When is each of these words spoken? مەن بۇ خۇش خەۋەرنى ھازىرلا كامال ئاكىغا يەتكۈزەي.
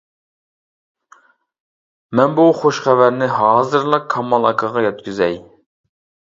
مەن 2.21 2.33
بۇ 2.41 2.47
خۇش 2.61 2.81
خەۋەرنى 2.87 3.29
ھازىرلا 3.37 4.03
كامال 4.17 4.51
ئاكىغا 4.51 4.87
يەتكۈزەي. 4.89 5.41